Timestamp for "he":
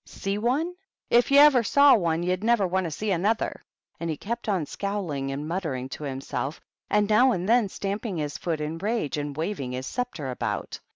4.09-4.17